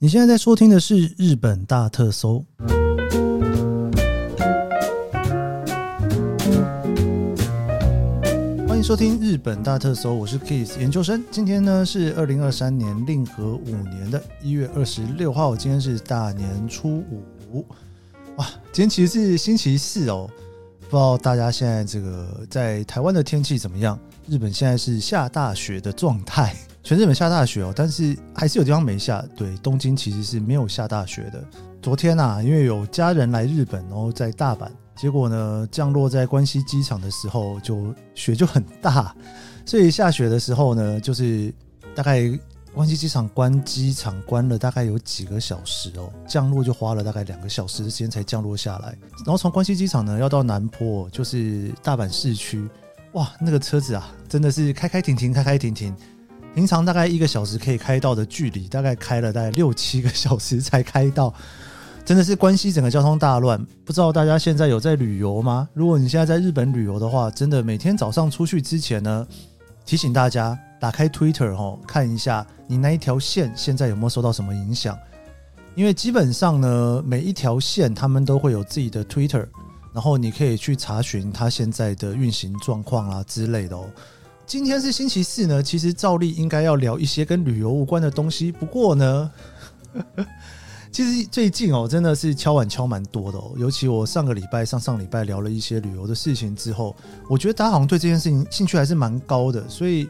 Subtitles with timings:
[0.00, 2.44] 你现在在收听的是日本大特搜，
[8.68, 11.24] 欢迎收听日本大特搜，我是 Kiss 研究生。
[11.32, 16.98] 今天呢是二零二三年令和五年的一月二十六号，今天是大年初
[17.50, 17.66] 五，
[18.36, 20.30] 哇，今天其实是星期四哦。
[20.82, 23.98] 不知道大家现在这个在台湾的天气怎么样？
[24.28, 26.54] 日本现在是下大雪的状态。
[26.88, 29.22] 全日本下大雪哦，但是还是有地方没下。
[29.36, 31.44] 对，东京其实是没有下大雪的。
[31.82, 39.14] 昨天啊，因为有家人来日本，然后在大阪，结果呢，降落在关西机场的时候，就雪就很大，
[39.66, 41.52] 所以下雪的时候呢，就是
[41.94, 42.22] 大概
[42.72, 48.96] 关西机场关机场关了大概有几个小时哦，降落就花了大概两个小时的时间才降落下来。
[49.18, 52.66] 然后从关西机场呢，要到南坡，就是大阪市区，
[53.12, 55.94] 哇，那个车子啊，真的是开开停停，开开停停。
[56.54, 61.32] 平常大概一个小时可以开到的距离，大概开了大概六七个小时才开到，
[62.04, 63.64] 真的是关西整个交通大乱。
[63.84, 65.68] 不知道大家现在有在旅游吗？
[65.72, 69.24] 如果你现在在日本旅游的话，真的每天早上出去之前呢，
[69.84, 74.98] 提醒大家打开 Twitter 哦，看一下你那一条线现在有没有受到什么影响，
[75.76, 79.46] 因为基本上呢，每一条线他们都会有自己的 Twitter，
[79.92, 83.84] 然后你可以去查询它现在的运行状况啊之类的哦。
[84.48, 88.50] 今天是星期四呢，其实照例应该要聊一些跟旅游无关的东西。
[88.50, 89.30] 不过呢，
[90.90, 93.52] 其实最近哦，真的是敲碗敲蛮多的哦。
[93.58, 96.96] 尤其我上个礼拜、上上礼拜聊了一些旅游的事情之后，
[97.28, 99.68] 我觉得大家好像对这件事情兴趣还是蛮高的。
[99.68, 100.08] 所以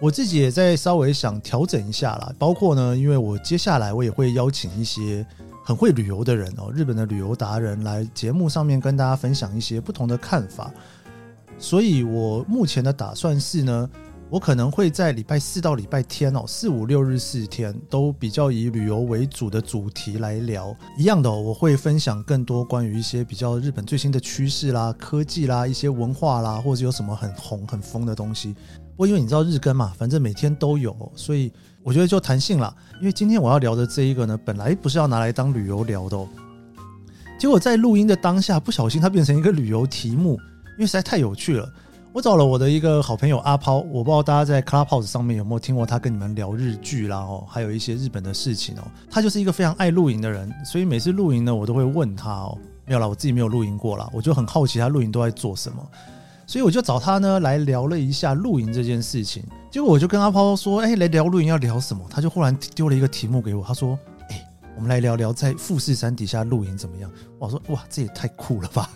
[0.00, 2.34] 我自己也在稍微想调整一下啦。
[2.40, 5.24] 包括呢，因为我接下来我也会邀请一些
[5.64, 10.72] 很会旅游的人哦，日本的旅游达人来节目上面跟大家分享一些不同的看法。
[11.58, 13.90] 所以，我目前的打算是呢，
[14.28, 20.76] 我可能会在礼拜四到礼拜天哦，四五六日四天都比较以旅游为主的主题来聊。
[20.98, 28.52] 一样的，我会分享更多关于一些比较日本最新的趋势啦、科技啦、一些文化啦，或者有什么很红很疯的东西。
[28.90, 31.50] 不过因为你知道日更嘛，反正每天都有，所以
[31.82, 32.74] 我觉得就弹性啦。
[33.00, 36.28] 因为今天我要聊的这一个呢，本来不是要拿来当旅游聊的哦，
[37.38, 40.38] 结果在录音的当下，不小心它变成一个旅游题目。
[40.76, 41.70] 因为实在太有趣了，
[42.12, 48.82] 我找了我的一个好朋友阿抛，我不知道大家在 Clubhouse 上面有没有听过他跟你们聊日剧啦哦，还有一些日本的事情哦。
[49.10, 52.58] 他就是一个非常爱露营的人，所以每次露营呢，我都会问他哦。
[52.84, 55.84] 没有啦，我自己没有露营过啦，我就很好奇他露营都在做什么，
[56.46, 59.42] 所以我就找他呢来聊了一下露营这件事情。
[59.70, 63.98] 结果我就跟阿抛说：“哎，来聊露营要聊什么？”他就忽然丢了一个题目给我，他说
[64.30, 67.10] ：“哎，我们来聊聊在富士山底下露营怎么样？”
[67.40, 68.88] 我说：“哇，这也太酷了吧！”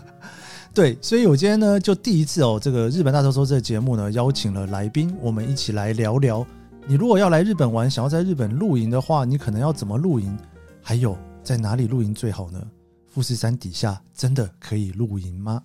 [0.72, 6.46] 对，所以我今天呢，就第一次哦，这个日本大特搜这个节目呢，邀请了来宾，我们一起来聊聊。
[6.86, 10.38] 你如果要来日本玩，想要在日本露营的话，你可能要怎么露营？
[10.80, 12.62] 还有在哪里露营最好呢？
[13.06, 15.60] 富士山底下真的可以露营吗？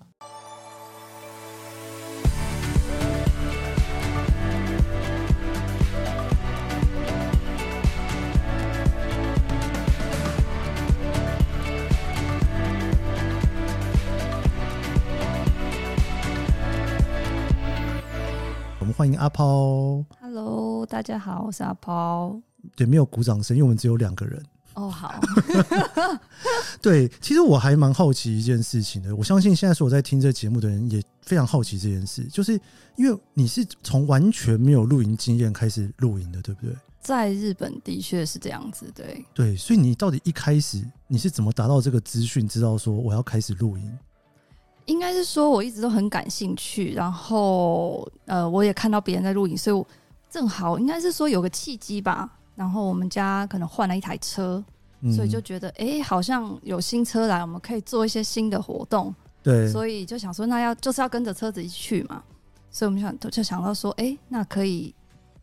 [19.05, 22.41] 欢迎阿抛，Hello，大家好，我是阿抛。
[22.75, 24.43] 对，没有鼓掌声，因为我们只有两个人。
[24.73, 25.13] 哦、oh，好。
[26.81, 29.15] 对，其实我还蛮好奇一件事情的。
[29.15, 32.59] 我相信现在所有在听这个节目的人也非常好奇这件事，就是
[32.95, 36.75] 因为你是从完全没有露营经验开始露营的，对不对？
[36.99, 39.23] 在日本的确是这样子，对。
[39.35, 43.95] 对，所以你到底一开始你是怎么达到这个资讯，知道说我要开始露营？
[44.85, 49.85] 应该是说我一直都很感兴趣，然后呃，我也看到别人在录影，所以我
[50.29, 52.29] 正好应该是说有个契机吧。
[52.55, 54.63] 然后我们家可能换了一台车，
[55.01, 59.13] 嗯、所以就觉得哎、欸，好像有新车来，我们可以做一些新的活动。
[59.43, 62.23] 对，所以就想说，那要就是要跟着车子一起去嘛。
[62.69, 64.93] 所以我们想就想到说，哎、欸，那可以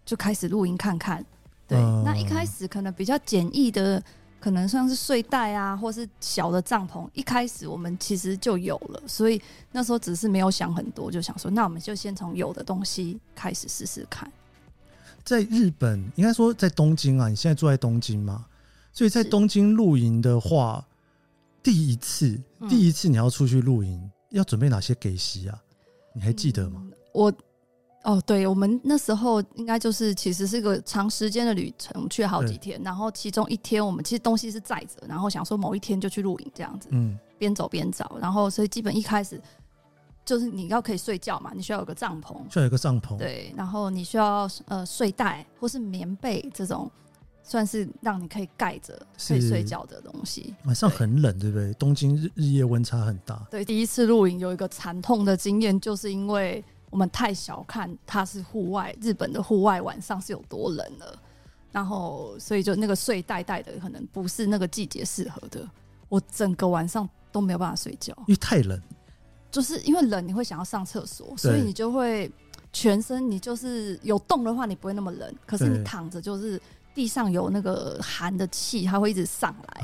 [0.05, 1.25] 就开始露营看看。
[1.69, 4.03] 对、呃，那一开始可能比较简易的。
[4.43, 9.41] 可能像是睡袋啊，或是小的帐篷，一开始我们其实就有了，所以
[9.71, 14.29] 那时候只是没有想很多，就想说，那我们就先从有的东西开始试试看。
[15.23, 18.45] 在日本，应该说在东京啊，你现在住在东京吗？
[18.93, 20.85] 所以在东京露营的话，
[21.63, 22.37] 第一次，
[22.69, 25.57] 第一次你要出去露营，要准备哪些给息啊？
[26.13, 26.83] 你还记得吗？
[26.85, 27.33] 嗯、我。
[28.03, 39.41] 哦，对，我们那时候应该就是其实是一个长时间的旅程，去了好几天，然后其中一天我们其实东西是载着，然后想说某一天就去露营这样子，嗯，边走边找，然后所以基本一开始
[40.25, 46.91] 就是你要可以睡觉嘛，你需要有个帐篷，需要有个帐篷，对，然后你需要呃睡袋或是棉被这种
[47.45, 48.95] 算是让你可以盖着
[49.29, 50.55] 可以睡觉的东西。
[50.65, 51.73] 晚上很冷，对不对？
[51.75, 53.41] 东京日日夜温差很大。
[53.51, 61.19] 对，第一次露营有一个惨痛的经验，就是因为我们太小看它是户外，日本的户外晚上是有多冷了。
[61.73, 65.67] 然后，所以就那个睡袋带的可能不是那个季节适合的，
[66.11, 68.79] 我整个晚上都没有办法睡觉，因为太冷。
[69.51, 72.31] 就是因为冷，你会想要上厕所，所以你就会
[72.75, 75.35] 全身你就是有动的话，你不会那么冷。
[75.47, 76.61] 可是你躺着，就是
[76.95, 79.83] 地上有那个寒的气，它会一直上来。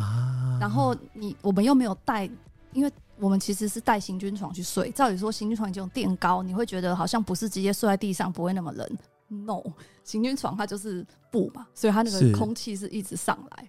[0.60, 2.28] 然后你我们又没有带，
[2.74, 4.90] 因为我们其实是带行军床去睡。
[4.92, 8.88] 照理说，行军床这种垫高，你会觉得好像不是直接睡在地上不会那么冷。
[9.28, 9.62] No，
[10.04, 13.68] 行军床它就是布嘛，所以它那个空气是一直上来。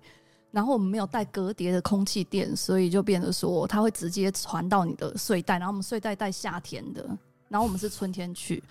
[0.52, 5.60] 然后我们没有带隔叠的空气垫，所以就变得说它会直接传到你的睡袋。
[5.60, 7.06] 然后我们睡袋带夏天的，
[7.50, 8.64] 然后我们是春天去，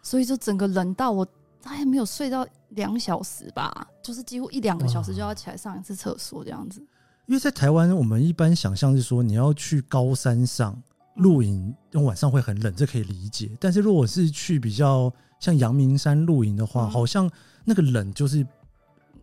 [0.00, 1.24] 所以就整个冷到我
[1.60, 6.80] 大概没有睡到两小时吧，就是几乎一两个小时就要起来上一次厕所这样子。
[7.28, 10.76] 因为在台湾，我们一般想象是说你要去高山上
[11.16, 13.50] 露营，用晚上会很冷，这可以理解。
[13.60, 17.30] 但是如果是去比较像阳明山露营的话，嗯、好像
[17.64, 18.44] 那个冷就是。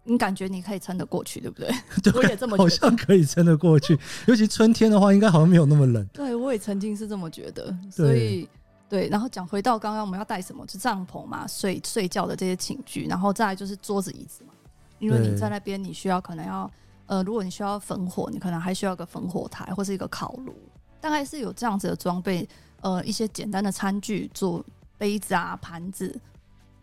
[0.08, 1.68] 你感觉你可以撑得过去，对不对？
[2.04, 3.98] 对，我也这么觉得，好像可以撑得过去。
[4.28, 6.06] 尤其春天的话，应该好像没有那么冷。
[6.14, 7.76] 对，我也曾经是这么觉得。
[7.92, 8.48] 所以，
[8.88, 14.54] 对，然后讲回到刚刚我们要带什么，就帐篷嘛，睡睡觉的这些寝具，然后再来就是桌子椅子嘛。
[15.00, 16.70] 因为你在那边，你需要可能要
[17.08, 20.56] 呃，如果你需要焚火，你可能还需要个焚火台或是一个烤炉，
[21.00, 22.48] 大概是有这样子的装备。
[22.82, 24.64] 呃，一些简单的餐具，做
[24.98, 26.20] 杯子啊、盘子，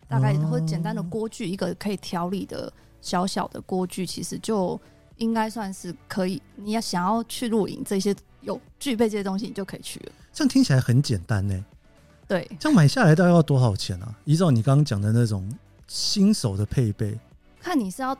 [0.08, 2.72] 大概或简单的锅具，一个可以调理的。
[3.00, 4.80] 小小的锅具其实就
[5.16, 6.40] 应该算是可以。
[6.54, 10.12] 你要想要去露营，这些有具备这些东西，你就可以去了。
[10.32, 11.64] 这样听起来很简单呢。
[12.28, 14.14] 对，这样买下来大概要多少钱啊？
[14.24, 15.52] 依照你刚刚讲的那种
[15.88, 17.18] 新手的配备，
[17.60, 18.16] 看你是要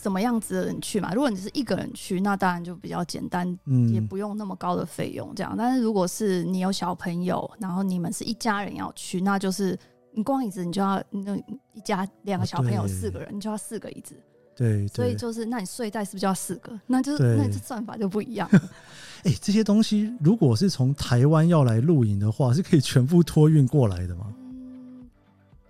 [0.00, 1.12] 什么样子的人去嘛。
[1.12, 5.54] 如果你是一个人去，那当然就比较简单，嗯，也不用那么高的费用这样。
[5.56, 9.78] 但是如果是你有小朋友，然后你们是一家人要去，那就是。
[10.14, 11.36] 你光椅子，你就要那
[11.74, 14.16] 一家两个小朋友四个人，你就要四个椅子。
[14.56, 16.72] 对，所以就是，那你睡袋是不是就要四个？
[16.88, 18.48] 那就是那这算法就不一样。
[18.50, 24.34] 哎、欸，这些东西如果是从台湾要来露营的话，是可以全部托运过来的吗？
[24.40, 24.47] 嗯，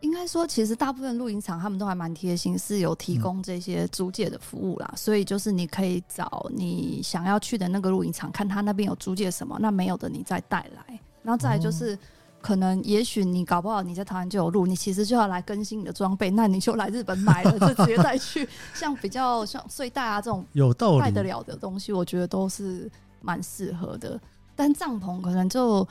[0.00, 4.92] 应该说，其实大部分露营场他们都还蛮贴心，是有提供这些租借的服务啦。
[4.96, 11.00] 所以就是你可以找你想要去的那个露营场，看他那边有租借什么，那没有的你再带来。
[11.22, 11.94] 然后再来就是。
[11.94, 11.98] 哦
[12.40, 18.48] 可能也许你搞不好你在台湾就有路，你其实就要来更新你的装备，那你就来日本买了， 就直接带去。
[18.72, 22.88] 像比较像睡袋啊这种有道理带得了的东西，我觉得都是
[23.20, 24.18] 蛮适合的。
[24.54, 25.86] 但帐篷可能就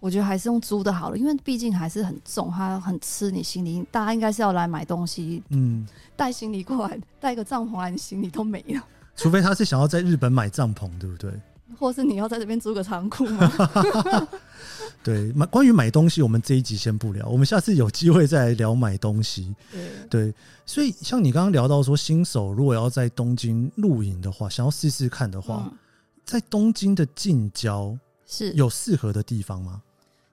[0.00, 3.84] 我觉得还是用租的好了，因为毕竟还是很重，它很吃你行李。
[3.90, 5.86] 大家应该是要来买东西，嗯，
[6.16, 8.82] 带行李过来，带个帐篷来，你行李都没了。
[9.16, 11.32] 除非他是想要在日本买帐篷，对不对？
[11.76, 13.52] 或是你要在这边租个仓库吗？
[15.04, 19.54] 对，买关于买东西，我们这一集先不聊，我们下次有机会再来聊买东西。
[19.70, 20.34] 对，对，
[20.64, 25.78] 所以像你刚刚聊到说，新手如果要在东京露营的话，想要试试看的话，嗯、
[26.24, 27.96] 在东京的近郊
[28.26, 29.82] 是有适合的地方吗？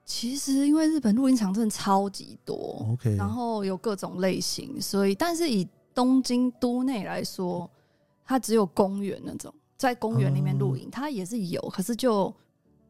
[0.06, 7.68] 其实因为日本露营场真的超级多，OK，然后有各种类型，所以但是以东京都内来说，
[8.24, 9.52] 它只有公园那种。
[9.76, 12.34] 在公园里面露营，它也是有，可是就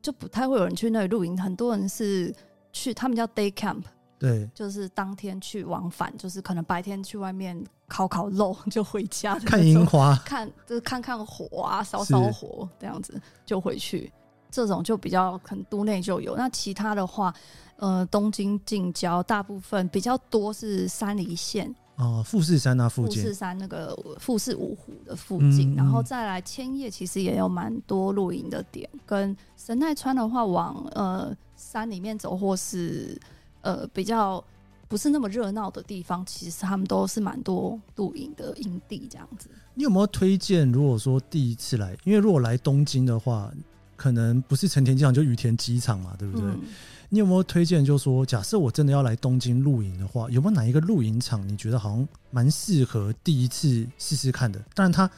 [0.00, 1.36] 就不太会有人去那里露营。
[1.36, 2.32] 很多人是
[2.72, 3.82] 去，他们叫 day camp，
[4.20, 14.12] 对，就是当天去往返，就是可能白天去外面烤烤肉就回家，看樱花，看就是看看火啊，烧烧火这样子就回去。
[14.56, 16.34] 这种就比较可能都内就有。
[16.34, 17.34] 那其他的话，
[17.76, 21.74] 呃，东京近郊大部分比较多是山梨县。
[21.96, 28.88] 哦，富士山那附近，富士山那个富士五湖的附近，嗯、然后再来千叶，其实也有蛮多露营的点。
[29.04, 33.20] 跟神奈川的话，往呃山里面走，或是
[33.60, 34.42] 呃比较
[34.88, 39.50] 不是那么热闹的地方，其实他们都是蛮多露营的营地这样子。
[39.74, 40.70] 你有没有推荐？
[40.72, 43.50] 如果说第一次来，因为如果来东京的话，
[43.96, 46.46] 可能不是成田机场，就羽田机场嘛，对不对？
[46.48, 46.60] 嗯
[47.08, 47.84] 你有没有推荐？
[47.84, 54.58] 就是说，假设我真的要来东京露营的话，有没有哪一个露营场你觉得好像蛮适合第一次试试看的？
[54.74, 55.08] 当然，他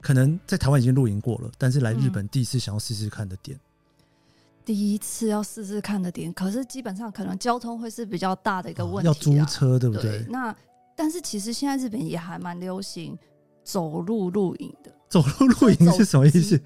[0.00, 3.62] 可能在台湾已经露营过了，但是来日本第一次想要试试看的点，嗯、
[4.64, 9.06] 第一次要试试看的点，可是基本上可能交通会是比较大的一个问题。
[9.06, 10.18] 要租车，对不对？
[10.18, 10.52] 对，那
[10.96, 13.16] 但是其实现在日本也还蛮流行
[13.62, 14.92] 走路露营的。
[15.08, 16.60] 走路露营是什么意思？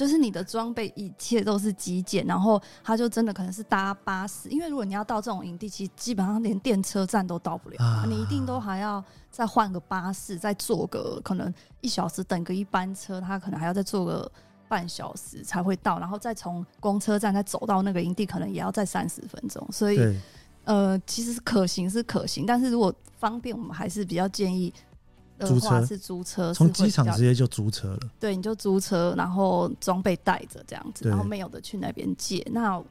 [0.00, 11.52] 就是你的装备一切都是极简，然后他就真的可能是搭巴士，因为如果你要到这种营地，其实基本上连电车站都到不了，啊、你一定都还要再换个巴士，再坐个可能
[11.82, 14.32] 一小时等个一班车，他可能还要再坐个
[14.68, 19.98] 半小时才会到，然后再从公车站再走到那个营地，可能也要再三十分钟，所以
[20.64, 24.72] 呃，其实是可行是可行，但是如果方便，我们还是比较建议。
[25.46, 28.00] 租车是租车，从机场直接就租车了。
[28.18, 32.46] 对，你就租车，然后装备带着这样子，然后没有的去那边借。
[32.52, 32.82] 那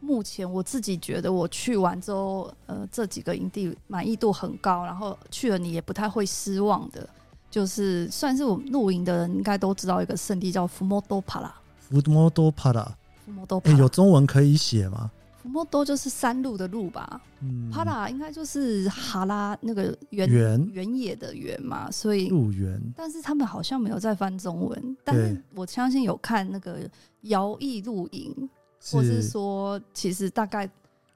[0.00, 7.08] 目前我自己觉得，我去完之后，呃，这几个营地满意度很高，然后去了你也不太会失望的。
[7.50, 11.54] 就是算是我们露营的人应该都知道一个圣地叫福摩多帕拉。
[11.78, 12.82] 福摩多帕拉，
[13.24, 15.10] 福摩多帕拉，有中文可以写吗？
[15.44, 20.26] 福摩多就是山路的路吧，嗯，帕拉应该就是哈拉那个原
[20.72, 22.80] 原野的原嘛，所以路原。
[22.96, 26.88] 但是他们好像没有在翻中文，但是我相信有看那个
[27.22, 28.48] 摇曳露营，
[28.90, 30.66] 或是说其实大概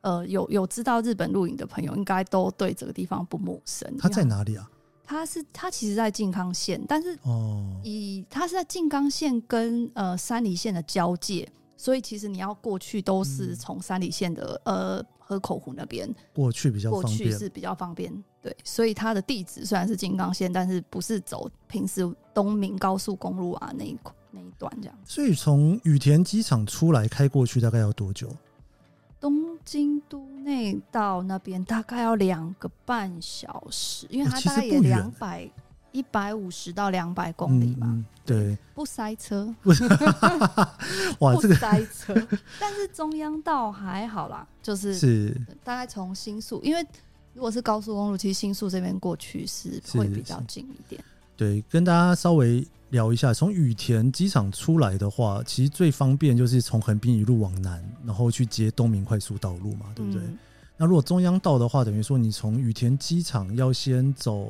[0.02, 3.90] 呃有有知道日本露营的朋友，应该都对这个地方不陌生。
[3.97, 4.70] 他在哪里啊？
[5.06, 11.50] 他是他其实，在静冈县，但是哦，以他是在静冈县跟呃山梨县的交界。
[11.78, 18.12] 所以其实你要过去都是从山里县的、嗯、呃河口湖那边过去比较方便，过去是比较方便。
[18.42, 22.02] 对，所以它的地址虽然是金刚线，但是不是走平时
[22.35, 23.97] 东明高速公路啊那一
[24.32, 24.99] 那一段这样。
[25.04, 28.28] 所以从羽田机场出来开过去大概要多久？
[29.20, 35.49] 东京都内到那边大概要两个半小时，因为它大概也两百。
[35.92, 39.52] 一百五十到两百公里嘛，嗯、对，不塞车，
[41.21, 42.14] 哇，这个不塞车，
[42.61, 46.87] 但是中央道还好啦，就是是大概从新宿，因为
[47.33, 51.02] 如果是高速公路，其实新宿这边过去是会比较近一点。
[51.37, 60.21] 对，跟大家稍微聊一下，从羽田机场出来的话，其实最方便就是从横滨一路往南，然后去接东明快速道路嘛，对不对？
[60.23, 60.38] 嗯、
[60.76, 64.49] 那如果中央道的话，等于说你从羽田机场要先走。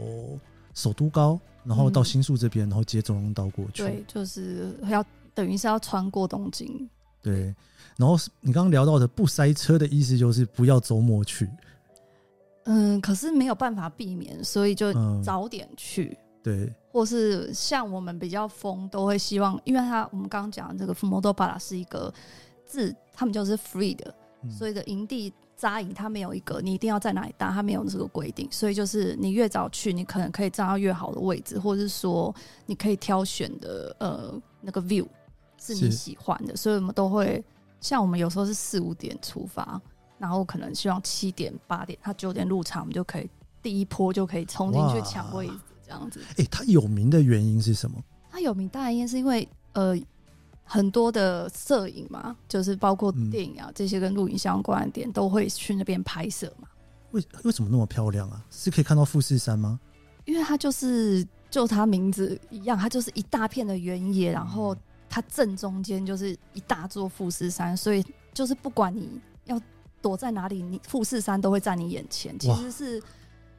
[0.78, 3.82] 首都高，然后到新宿这边，嗯、然后接中央道过去。
[3.82, 5.04] 对，就是要
[5.34, 6.88] 等于是要穿过东京。
[7.20, 7.52] 对，
[7.96, 11.50] 然后你刚刚聊到的不塞车的意思就是不要周末去。
[12.66, 16.16] 嗯，可是没有办法避免，所以就早点去。
[16.16, 22.14] 嗯、对，或是像我们比较疯，都会希望，因为他我们刚刚讲的这个福摩多巴拉是一个
[22.64, 25.32] 自，他们就是 free 的，嗯、所以的营地。
[25.58, 32.32] 扎营，它没有一个你一定要在哪里搭，它没有这个规定，所以就是你越早去，你可能可以站到越好的位置，或者是说
[32.66, 35.04] 你可以挑选的呃那个 view
[35.60, 37.44] 是你喜欢的，所以我们都会
[37.80, 39.80] 像我们有时候是四五点出发，
[40.16, 43.28] 然后可能希望七点八点，他九点入场，我们就可以
[43.60, 46.20] 第一波就可以冲进去抢位置这样子。
[46.36, 48.00] 哎、欸，它有名的原因是什么？
[48.30, 49.98] 它有名当然因是因为呃。
[50.68, 56.68] 很多的摄影嘛，就是包括电影啊、嗯、这些跟录影相关的点，都会去那边拍摄嘛。
[57.12, 58.44] 为为什么那么漂亮啊？
[58.50, 59.80] 是可以看到富士山吗？
[60.26, 64.76] 因为它就是就它名字一样，它就是一大片的原野，然后
[65.08, 69.58] 它正中间就是一大座富士山，所以就是不管你要
[70.02, 72.38] 躲在哪里，你富士山都会在你眼前。
[72.38, 73.02] 其实是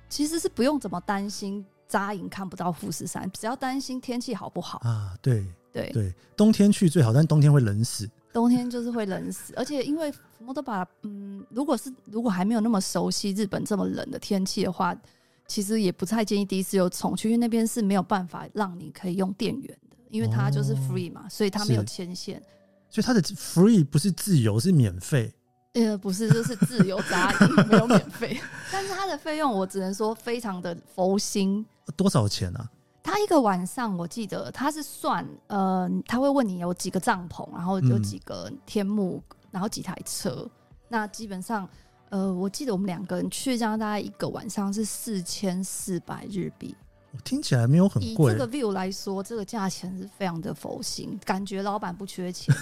[0.07, 5.15] 其实是不用怎么担心扎营看不到富士山，只要担心天气好不好啊？
[5.23, 5.43] 对。
[5.81, 8.09] 对对，冬天去最好，但冬天会冷死。
[8.31, 14.95] 冬天就是会冷死，而且因为福摩多巴，嗯，如果是如果还没有那么熟悉日本这么冷的天气的话，
[15.47, 22.41] 其实也不太建议第一次有冲去，因为那边是没有办法让你可以用电源的，因为它就是 free 嘛，哦、所以它没有牵线。
[22.91, 25.33] 所以它的 free 不是自由，是免费。
[25.73, 28.39] 呃，不是，就是自由扎营， 没有免费。
[28.71, 31.65] 但是它的费用，我只能说非常的佛心。
[31.95, 32.69] 多少钱啊？
[33.01, 40.47] 他一个晚上，我记得他是算，呃，他会问你有几个帐篷，然后有几个天幕，嗯、然后几台车。
[40.87, 41.67] 那基本上，
[42.09, 46.75] 呃，我记得我们两个人去这样，大概一个晚上是四千四百日币。
[47.23, 48.33] 听起来没有很贵。
[48.33, 52.53] 以这个 view 来说，这个价钱是非常的佛心，感觉老板不缺钱。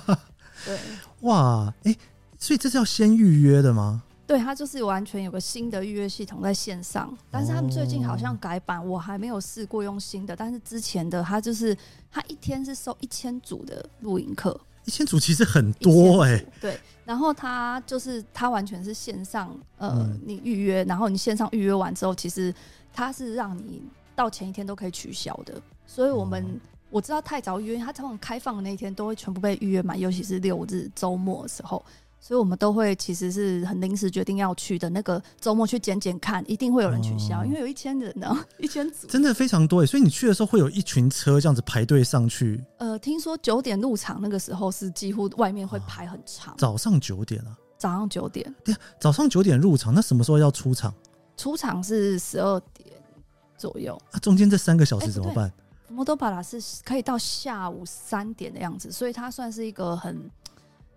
[0.66, 0.78] 对，
[1.20, 1.98] 哇，哎、欸，
[2.38, 4.02] 所以这是要先预约的吗？
[4.26, 10.34] 对，它就是完全有个新的预约系统在线上，但是他们最近好像改版，我还没有试过用新的。
[10.34, 11.76] 但是之前的它就是，
[12.10, 16.46] 它一天是收一千组的录影课，一千组其实很多哎、欸。
[16.60, 22.52] 对，然后它就是它完全是线上，呃，嗯、你预约，然后你线上预约完之后，其实
[22.92, 23.80] 它是让你
[24.16, 25.54] 到前一天都可以取消的。
[25.86, 31.80] 所以我们、嗯、我知道太早预约，它通常开放的那一天都会全部被预约满，尤其是六日周末的时候。
[32.18, 39.86] 所以我们都会其实是很临时决定要去的那个周末去捡捡看，一定会有人取消，哦、因为有一千人呢， 一千组，真的非常多。
[39.86, 42.62] 所以你去的时候会有一群车这样子排队上去。
[42.78, 46.52] 呃，听说九点入场那个时候是几乎外面会排很长。
[46.54, 47.56] 哦、早上九点啊？
[47.78, 48.52] 早上九点？
[48.64, 50.92] 对呀，早上九点入场，那什么时候要出场？
[51.36, 52.90] 出场是十二点
[53.56, 53.96] 左右。
[54.10, 55.52] 啊，中间这三个小时怎么办？
[55.88, 60.28] 摩多巴拉是可以到下午三点的样子，所以它算是一个很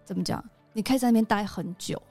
[0.04, 0.44] 怎么讲？
[0.74, 2.02] 你可以在那边待很久，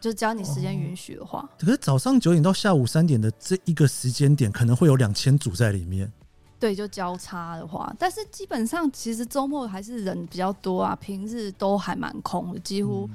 [0.00, 1.40] 就只要你时间允许的话。
[1.40, 6.10] 哦，可是早上九点到下午三点的这一个时间点，可能会有两千组在里面。
[6.58, 13.08] 对，就交叉的话，但是基本上其实周末还是人比较多啊，平日都还蛮空的，几乎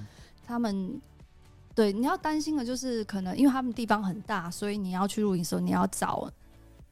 [0.46, 1.02] 他们、嗯、
[1.74, 6.30] 对你要担心的就是可能因为他们地方很大，所以你要去露营的时候，你要找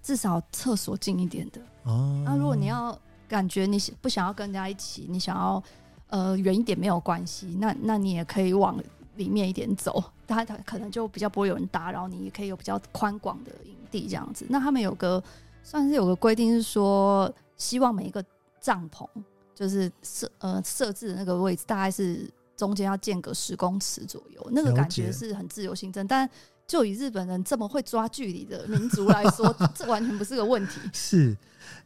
[0.01, 1.61] 至少厕所近一点的。
[1.83, 5.61] 哦，那如果你要感觉你不想要跟人家一起，你想要。
[6.07, 8.81] 呃，远一点没有关系，那那你也可以往
[9.15, 14.45] 里面一点走，他他可能就比较不会有人打扰你，也可以有比较宽广的营地这样子。
[14.49, 15.21] 那他们有个
[15.63, 18.23] 算是有个规定是说，希望每一个
[18.61, 19.07] 帐篷
[19.53, 26.05] 就是设呃设置的那个位置，大概是中间要间隔十公尺左右，那个感觉是很自由行政。
[26.05, 26.29] 但
[26.67, 30.79] 就以日本人这么会抓距离的民族来说， 这完全不是个问题。
[30.93, 31.35] 是，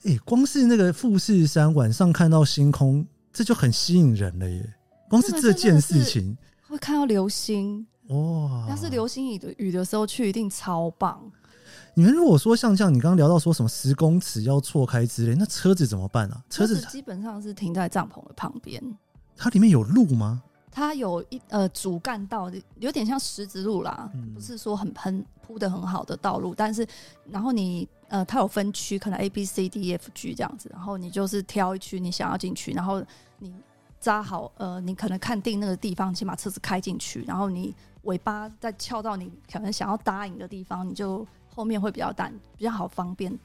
[0.03, 3.05] 哎、欸，光是那个富士山晚上看到星空。
[3.31, 4.73] 这就很吸引人了耶！
[5.09, 8.67] 光是这件事情，会看到流星哇！
[8.69, 11.19] 要是流星雨的雨的时候去，一定超棒。
[11.93, 16.43] 你们如果说像这样，你刚刚聊到说什么十公尺要错开之类，那车子怎么办啊？
[16.49, 18.81] 车子基本上是停在帐篷的旁边。
[19.35, 20.43] 它里面有路吗？
[20.79, 26.87] 它有一呃主干道，有点像石子路啦，嗯、不是说很很铺的很好的道路，但是
[27.25, 33.03] 然后你呃它有分区，可能 A B C D E F G 这样子，然后你就是挑一区你想要进去，然后
[33.39, 33.53] 你
[33.99, 43.37] 扎好呃你可能看定那个地方，先把车子开进去，然后你尾巴再翘到你可能想要搭营的地方，你就后面会比较淡比较好方便，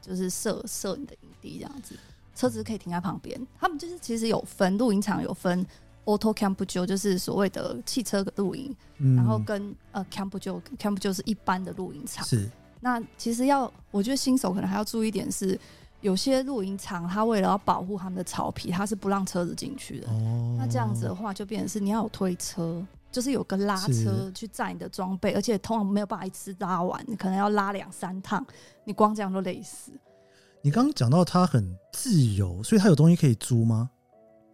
[0.00, 1.96] 就是设设你的营地这样子，
[2.36, 3.44] 车子可以停在旁边。
[3.58, 5.66] 他们就是其实有分露营场有分。
[6.08, 10.30] Auto Camp 就是所谓的汽车的露营，嗯、然后跟呃 Camp
[10.78, 12.24] Camp 就是一般的露营场。
[12.24, 12.48] 是，
[12.80, 15.60] 那其实要我觉得新手可能还要注意一点是，
[16.00, 20.08] 有些露营场它为了要保护他们的草皮，它是不让车子进去的。
[20.08, 28.42] 哦，那这样子的话就变成是你要有推车，就是有个拉车去载你的装备，而且通常没有办法一次拉完，你可能要拉两三趟，
[28.84, 29.92] 你光这样都累死。
[30.62, 33.90] 你刚刚讲到它很自由，所以它有东西可以租吗？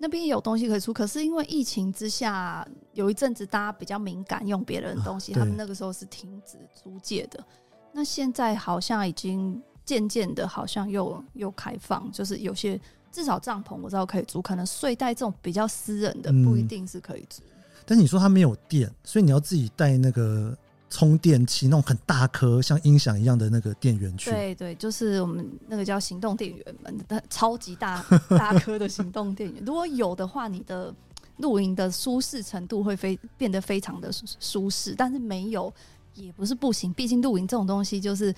[0.04, 2.62] 那边有东西可以出，可是因为疫情之下，
[2.92, 7.42] 有一阵子大家比较敏感用别人的东西，啊、他们那个时候是停止租借的。
[7.90, 12.78] 那现在好像已经渐渐的，好像又又开放，就是有些
[13.10, 17.42] 至少帐篷我知道可以租，可能睡袋这种比较私人的不一定是可以租。
[17.42, 20.54] 嗯、但你说它没有电，所以你要自己带那个。
[20.94, 29.64] 充电器那种很大颗，像音响一样的那个电源区，对对，就是我们那个叫行动电源门，它超级大 大颗的行动电源。
[29.64, 30.94] 如果有的话，你的
[31.38, 34.94] 露营的舒适程度会非变得非常的舒适。
[34.96, 35.72] 但是没有
[36.14, 38.32] 也不是不行，毕竟露营这种东西就是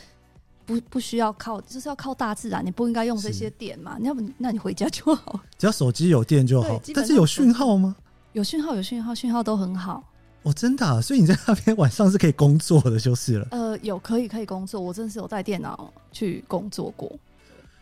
[0.64, 3.98] 不不需要靠，就是要靠大自然，你不应该用这些电嘛？
[4.00, 6.80] 你要不那你回家就好，只要手机有电就好。
[6.94, 7.94] 但是有讯号吗？
[8.32, 10.02] 有讯号，有讯号，讯号都很好。
[10.46, 13.48] 哦，真的啊，所以你在那边晚上是可以工作的，就是了。
[13.50, 17.10] 呃，有可以可以工作，我真的是有带电脑去工作过。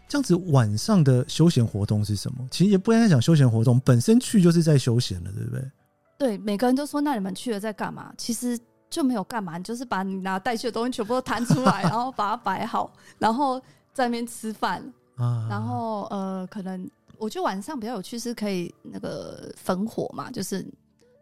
[0.09, 2.39] 这样子晚上的休闲活动是什么？
[2.51, 5.71] 其实也不应该讲休闲活动，本身去就是在休闲了，对不对？
[6.17, 8.11] 对，每个人都说，那你们去了在干嘛？
[8.17, 13.61] 其实就没有干嘛，就是把你拿带去的东西全部都摊出来， 然后把它摆好，然后
[13.93, 14.83] 在那边吃饭
[15.17, 15.47] 啊。
[15.51, 20.67] 然后呃，可能我觉得晚上比较有趣，是可以那个焚火嘛，就是。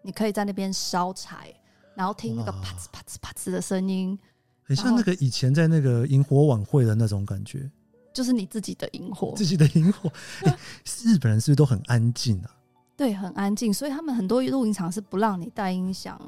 [0.03, 1.55] 你可以在那边烧柴，
[1.95, 4.19] 然后听那个啪呲啪呲啪呲的声音，
[4.63, 7.71] 很像那个以前在那个萤火晚会的那种感觉。
[8.13, 10.11] 就是你自己的萤火，自己的萤火。
[10.45, 10.59] 欸，
[11.03, 12.51] 日本人是不是都很安静啊？
[12.95, 16.21] 对，很安静，所以他们很多露营场是不让你带音响，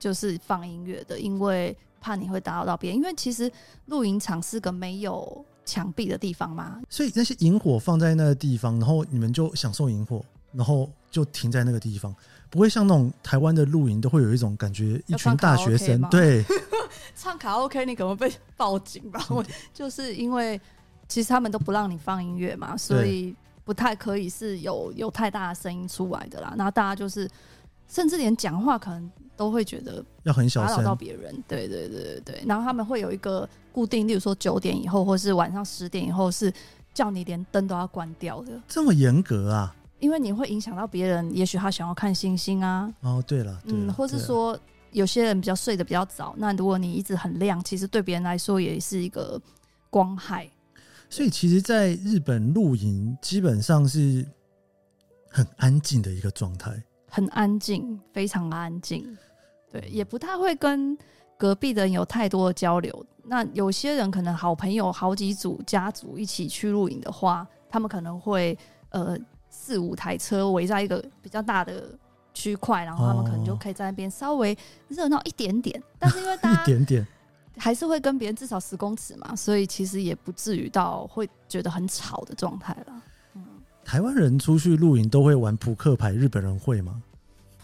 [0.00, 2.96] 就是放音乐的，因为怕你会打扰到别人。
[2.98, 3.48] 因为其实
[3.86, 12.14] 露营场是个没有墙壁的地方嘛，所以那些萤火放在那个地方，然后你们就享受萤火，然后就停在那个地方。
[12.50, 16.44] 不会像那种台湾的露营，都会有一种感觉，一群大学生对
[17.16, 19.24] 唱卡拉 OK，你可能被报警吧？
[19.30, 20.60] 我就是因为
[21.08, 23.34] 其实他们都不让你放音乐嘛，所以
[23.64, 26.52] 不太可以是有有太大的声音出来的啦。
[26.56, 27.26] 然后大家就是
[27.88, 31.34] 甚至连讲话可能都会觉得要很小声，打扰到别人。
[31.48, 32.42] 对对对对对。
[32.46, 36.52] 然后他们会有一个固定，例如说九点以后，或是晚上十点以后，是
[36.92, 38.60] 叫你连灯都要关掉的。
[38.68, 39.74] 这么严格啊？
[40.02, 42.92] 因为你会影响到别人，也许他想要看星星啊。
[43.02, 44.58] 哦，对了，嗯，或是说
[44.90, 49.40] 有些人比较睡得比较早，那如果你一直很亮，其实对别人来说也是一个
[49.88, 50.50] 光害。
[51.08, 54.26] 所以，其实，在日本露营基本上是
[55.30, 59.16] 很安静的一个状态，很安静，非常安静。
[59.70, 60.98] 对，也不太会跟
[61.38, 63.06] 隔壁的人有太多的交流。
[63.24, 69.16] 那有些人可能好朋友好几组家族一起去露营的话，他们可能会呃
[69.64, 71.84] 四五台车围在一个比较大的
[72.34, 75.80] 区块，然后他们可能就可以在那边稍微热闹一点点。
[76.00, 77.06] 但是因为大 家一点点
[77.56, 83.02] 还是会跟别人至少十公尺嘛，所以其实也不至于到会觉得很吵的状态了。
[83.34, 83.44] 嗯，
[83.84, 87.00] 台湾人出去露营都会玩扑克牌，日本人会吗？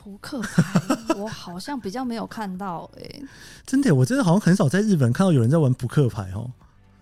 [0.01, 0.63] 扑克牌，
[1.19, 3.23] 我好像比较没有看到哎、欸，
[3.67, 6.49] 真的，我真的好像很少在日本看到有人在玩扑克牌哦。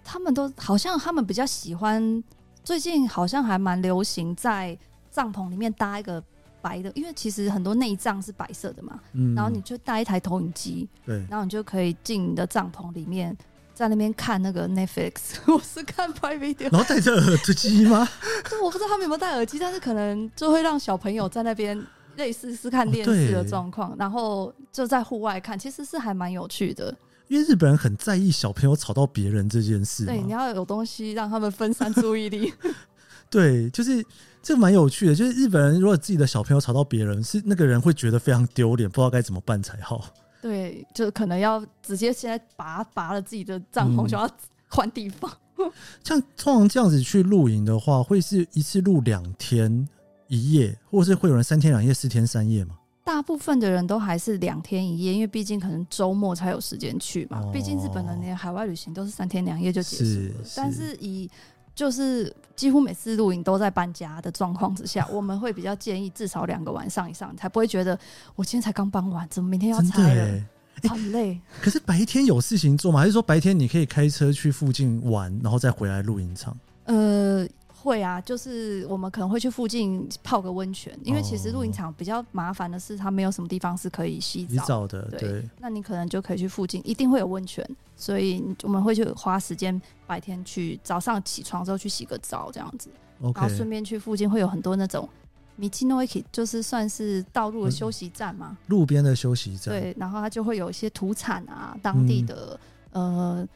[0.02, 2.22] 他们都好像他们比较喜欢，
[2.66, 4.76] 最近好像还蛮流行在
[5.08, 6.20] 帐篷里面搭一个
[6.60, 13.34] 白的，因为其实很多内帐是白色的嘛，嗯，然后你就搭一台投影机，对，然后你就可以进你的帐篷里面，
[13.72, 18.08] 在那边看那个 Netflix， 我是看 Prime Video，然后戴着耳机吗？
[18.60, 21.80] 我不知道他们有没有戴耳机，但是可能就会让小朋友在那边。
[22.16, 26.96] 类似是看电视的状况，哦，然后就在户外看，其实是还蛮有趣的。
[27.28, 32.52] 因为日本人很在意小朋友吵到别人这件事，对，你要有东西让他们分散注意力。
[33.30, 34.04] 对，就是
[34.42, 35.14] 这个蛮有趣的。
[35.14, 40.04] 就是日本人如果自己的小朋友吵到别人，是那个人会觉得非常丢脸，不知道该怎么办才好。
[40.40, 44.30] 对，就可能要直接现在拔拔了自己的帐篷，就要
[44.68, 45.30] 换地方。
[45.58, 45.70] 嗯、
[46.04, 49.88] 像通常这样子去露营的话，会是一次露两天。
[50.28, 52.74] 一夜，或是会有人三天两夜、四天三夜吗？
[53.06, 57.40] 大部分的人都还是两天一夜，因为毕竟可能周末才有时间去嘛。
[57.52, 60.04] 毕、哦、竟日本人连海外旅行都是三天两夜就结束
[60.36, 60.44] 了。
[60.44, 61.30] 是，但是以
[61.72, 67.96] 就是几乎每次露营都在搬家的状况之下， 我们会比较建议至少两个晚上以上，才不会觉得
[68.34, 70.42] 我今天才刚搬完，怎么明天要拆了？
[70.90, 71.40] 很累。
[71.62, 72.98] 可是白天有事情做吗？
[72.98, 76.58] 还是说白天你可以开车去附近玩，然后再回来露营场？
[76.86, 77.46] 呃。
[77.86, 85.02] 会啊，就是我们可能会去附近泡个温泉，因为其实露营场比较麻烦的是，它没有什么地方是可以洗澡，的。
[85.12, 95.08] 对，对，那你可能就可以去附近，一定会有温泉，所以我们会去花时间白天去，早上起床之后去洗个澡这样子.然后顺便去附近会有很多那种
[95.56, 99.72] 道の駅，就是算是道路的休息站嘛，路边的休息站。
[99.72, 102.58] 对，然后它就会有一些土产啊，当地的、
[102.90, 103.48] 嗯、呃。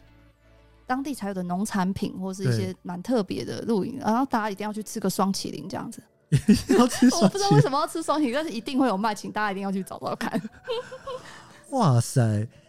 [0.91, 6.03] 当地才有的农产品，或是一些蛮特别的露营，然后大家一定要去吃个双麒麟这样子。
[6.77, 10.43] 要吃我不知道为什么要吃双麒麟，但是一定会有卖，请大家一定要去找找看。
[11.71, 12.21] 哇塞，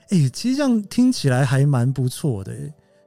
[0.09, 2.55] 哎、欸，其实这样听起来还蛮不错的。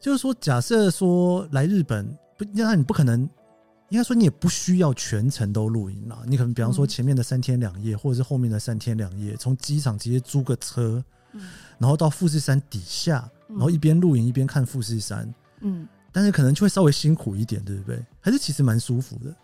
[0.01, 2.05] 就是说，假设说来日本，
[2.37, 3.21] 不，那你不可能，
[3.91, 6.25] 应该说你也不需要全程都露营啦。
[6.27, 11.05] 你可能比方说前面的三天两夜，或者是后面的三天两夜，从机场直接租个车，
[11.79, 13.31] 然后到富士山底下。
[13.49, 18.05] 然后一边露营一边看富士山，嗯，但是可能就会稍微辛苦一点，对不对？
[18.21, 19.35] 还是其实蛮舒服的。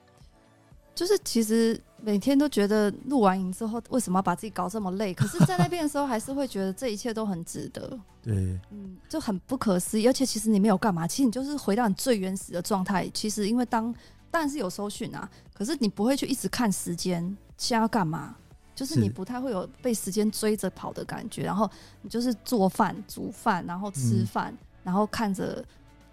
[0.92, 5.14] 就是其实每天都觉得露完营之后，为什么要把自己搞这么累？
[5.14, 7.98] 可是，在那边的时候，还是会觉得这一切都很值得。
[8.20, 10.06] 对，嗯，就很不可思议。
[10.06, 13.08] 而且，其实你没有干嘛，其实你就是回到你最原始的状态。
[13.14, 13.94] 其实，因为当
[14.30, 17.22] 当然是有收讯啊，可是你不会去一直看时间，
[17.56, 18.36] 现在要干嘛？
[18.80, 25.62] 就是你不太会有被时间追着跑的感觉，然后你就是做饭、煮饭，然后吃饭、嗯，然后看着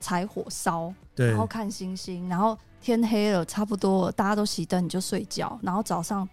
[0.01, 6.27] 柴火烧，然后看星星，然后天黑了，差不多大家都熄灯，你就睡觉，然后早上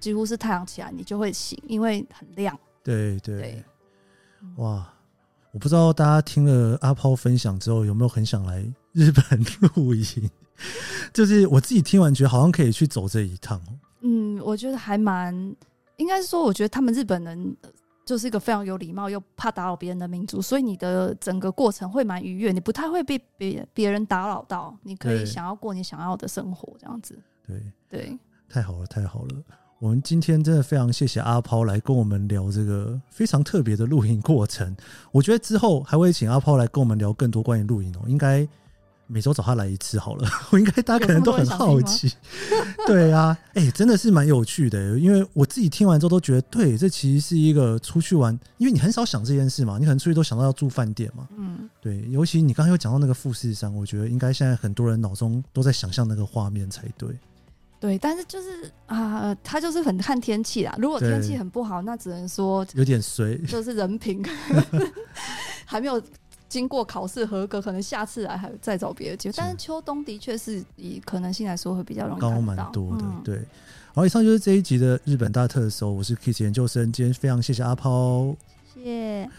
[0.00, 2.58] 几乎是太阳起来你就会醒，因为很亮。
[2.82, 3.64] 对对，对，
[4.56, 4.92] 哇！
[5.52, 9.44] 我不知道大家听了阿抛分享之后有没有很想来日本
[9.76, 10.28] 露营？
[11.14, 13.62] 就是我自己听完觉得好像可以去走这一趟。
[14.00, 15.54] 嗯，我觉得还蛮。
[15.96, 17.56] 应该是说，我觉得他们日本人
[18.06, 27.18] 就是一个非常有礼貌又怕打扰别人的民族，所以你的整个过程会蛮愉悦，你不太会被别别人打扰到，你可以想要过你想要的生活，这样子。
[27.44, 29.42] 对对，太好了，太好了！
[29.80, 34.76] 我们今天真的非常谢谢阿抛来跟我们聊这个非常特别的露营过程。
[35.10, 38.48] 我觉得之后还会请阿抛来跟我们聊更多关于露营哦，应该。
[39.10, 42.12] 每周找他来一次好了， 我应该大家可能都很好奇，
[42.86, 57.08] 对啊，哎、欸，真的是蛮有趣的，因为我自己听完之后都觉得，对，这其实是一个出去玩，因为你很少想这件事嘛，你可能出去都想到要住饭店嘛，嗯，对，尤其你刚刚又讲到那个富士山，我觉得应该现在很多人脑中都在想象那个画面才对，
[57.80, 64.22] 对，但是就是啊，他、呃、就是很看天气啦，如果天气很不好，那只能说有点随， 就是人品
[65.64, 66.02] 还没有。
[66.48, 69.34] 经过考试合格，可能下次来还再找别的机会。
[69.36, 73.40] 但是秋冬的确是以可能性来说会比较容易高蛮多的，嗯、对。
[73.94, 78.34] 好，以上就是这一集的日本大特搜，我是 Kiss 研究生，今天非常谢谢阿抛，
[78.72, 79.30] 谢谢。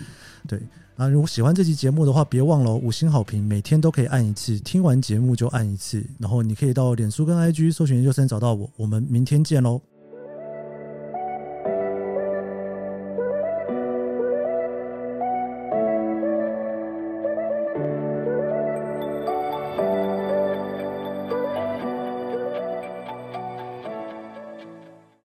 [0.47, 0.61] 对，
[0.97, 9.81] 啊，如果喜欢这期节目的话，别忘了五星好评，每天都可以按一次，听完节目就按一次，然后你可以到脸书跟 IG 搜寻研究生找到我，我们明天见喽。